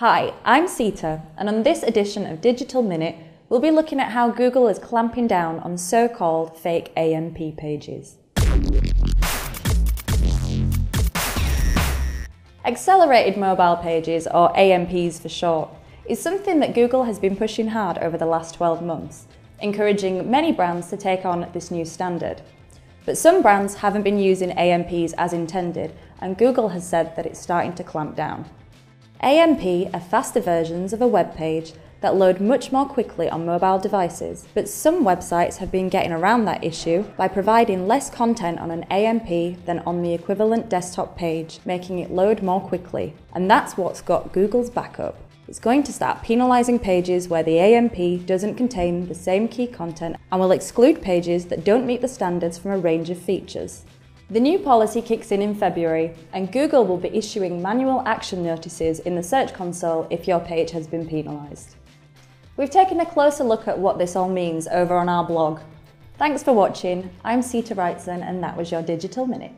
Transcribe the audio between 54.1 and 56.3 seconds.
The new policy kicks in in February,